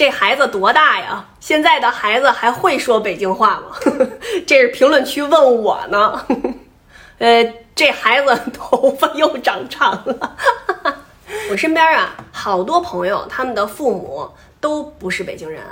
[0.00, 1.22] 这孩子多大呀？
[1.40, 3.76] 现在的孩子还会说北京话吗？
[4.48, 6.26] 这是评论区问我呢。
[7.20, 10.38] 呃，这孩子头发又长长了。
[11.50, 14.26] 我身边啊，好多朋友，他们的父母
[14.58, 15.62] 都不是北京人。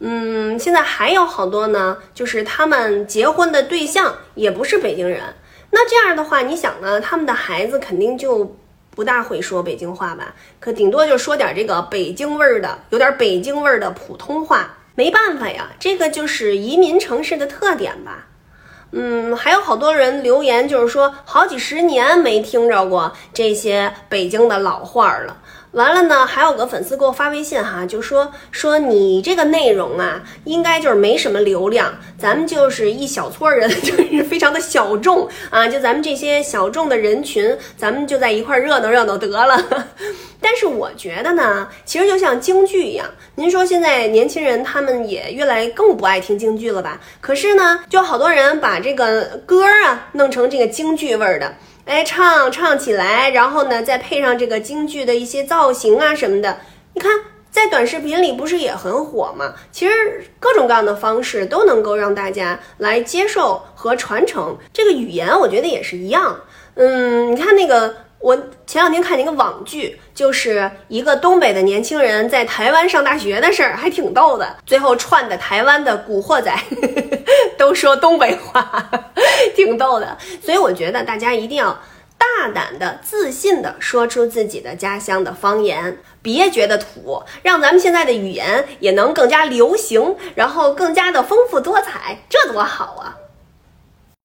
[0.00, 5.22] 嗯，现在还有好多呢，就是他们结婚的对象也不是北京人。
[5.70, 7.00] 那这样的话，你想呢？
[7.00, 8.58] 他们的孩子肯定就
[8.90, 10.34] 不大会说北京话吧？
[10.58, 14.76] 可顶多就说点这个北京味儿的，有点北京味儿的普通话。
[14.96, 18.26] 没办法呀，这个就是移民城市的特点吧。
[18.92, 25.36] 嗯，还有好多人留言，就是说好几十年没听着过这些北京的老话了。
[25.72, 39.86] 完了呢，还有个粉丝给我发微信哈，就说说你这个内容啊，应该就是没什么流量，咱们就是一小撮人，就是非常的小众啊，就咱们这些小众的人群，咱们就在一块热闹热闹得了。
[40.42, 46.98] 但是我觉得呢，其实就像京剧一样，您说现在年轻人他们也越来更不爱听京剧了吧？
[47.20, 51.54] 可是呢，就好多人把这个歌啊弄成这个京剧味儿的。
[51.84, 56.58] 哎，唱唱起来，然后呢，再配上这个京剧的一些造型啊什么的，
[56.94, 57.10] 你看
[57.50, 59.54] 在短视频里不是也很火吗？
[59.72, 66.40] 其实各种各样的方式都能够让大家来接受和传承这个语言，我觉得也是一样。
[66.74, 67.94] 嗯，你看那个。
[68.20, 74.56] 我前两天看一个网剧，就是一个东北的年轻人在台湾上大学的事儿，还挺逗的。
[74.66, 76.54] 最后串的台湾的古惑仔
[77.56, 78.90] 都说东北话，
[79.56, 80.18] 挺逗的。
[80.44, 81.78] 所以我觉得大家一定要
[82.18, 93.16] 大胆的、自信的说出自己的家乡的方言，别觉得土，让咱们现在的语言也能更加流行，然后更加的丰富多彩，这多好啊！